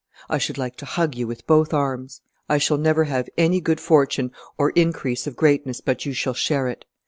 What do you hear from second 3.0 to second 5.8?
have any good fortune or increase of greatness